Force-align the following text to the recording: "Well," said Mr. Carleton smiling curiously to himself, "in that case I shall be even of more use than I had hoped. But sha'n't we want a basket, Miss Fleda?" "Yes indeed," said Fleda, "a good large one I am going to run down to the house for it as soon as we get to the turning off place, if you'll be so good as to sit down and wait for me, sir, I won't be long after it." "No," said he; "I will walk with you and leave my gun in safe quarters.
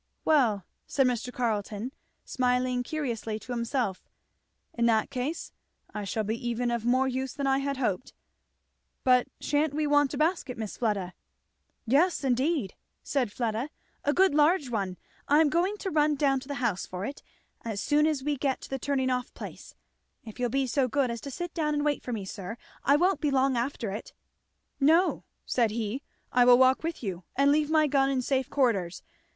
"Well," 0.25 0.65
said 0.87 1.05
Mr. 1.05 1.31
Carleton 1.31 1.91
smiling 2.25 2.81
curiously 2.81 3.37
to 3.37 3.51
himself, 3.51 4.09
"in 4.73 4.87
that 4.87 5.11
case 5.11 5.51
I 5.93 6.05
shall 6.05 6.23
be 6.23 6.43
even 6.49 6.71
of 6.71 6.83
more 6.83 7.07
use 7.07 7.33
than 7.33 7.45
I 7.45 7.59
had 7.59 7.77
hoped. 7.77 8.11
But 9.03 9.27
sha'n't 9.39 9.75
we 9.75 9.85
want 9.85 10.15
a 10.15 10.17
basket, 10.17 10.57
Miss 10.57 10.75
Fleda?" 10.77 11.13
"Yes 11.85 12.23
indeed," 12.23 12.73
said 13.03 13.31
Fleda, 13.31 13.69
"a 14.03 14.11
good 14.11 14.33
large 14.33 14.71
one 14.71 14.97
I 15.27 15.39
am 15.39 15.49
going 15.49 15.77
to 15.77 15.91
run 15.91 16.15
down 16.15 16.39
to 16.39 16.47
the 16.47 16.55
house 16.55 16.87
for 16.87 17.05
it 17.05 17.21
as 17.63 17.79
soon 17.79 18.07
as 18.07 18.23
we 18.23 18.37
get 18.37 18.59
to 18.61 18.71
the 18.71 18.79
turning 18.79 19.11
off 19.11 19.31
place, 19.35 19.75
if 20.25 20.39
you'll 20.39 20.49
be 20.49 20.65
so 20.65 20.87
good 20.87 21.11
as 21.11 21.21
to 21.21 21.29
sit 21.29 21.53
down 21.53 21.75
and 21.75 21.85
wait 21.85 22.01
for 22.01 22.11
me, 22.11 22.25
sir, 22.25 22.57
I 22.83 22.95
won't 22.95 23.21
be 23.21 23.29
long 23.29 23.55
after 23.55 23.91
it." 23.91 24.13
"No," 24.79 25.25
said 25.45 25.69
he; 25.69 26.01
"I 26.31 26.43
will 26.43 26.57
walk 26.57 26.81
with 26.81 27.03
you 27.03 27.23
and 27.35 27.51
leave 27.51 27.69
my 27.69 27.85
gun 27.85 28.09
in 28.09 28.23
safe 28.23 28.49
quarters. 28.49 29.03